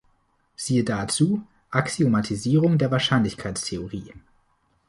[0.55, 4.11] Siehe dazu: Axiomatisierung der Wahrscheinlichkeitstheorie